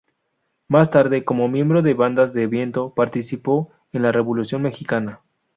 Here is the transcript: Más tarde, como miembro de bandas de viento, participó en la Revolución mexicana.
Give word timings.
Más 0.67 0.89
tarde, 0.89 1.23
como 1.23 1.47
miembro 1.47 1.83
de 1.83 1.93
bandas 1.93 2.33
de 2.33 2.47
viento, 2.47 2.91
participó 2.95 3.69
en 3.93 4.01
la 4.01 4.11
Revolución 4.11 4.63
mexicana. 4.63 5.21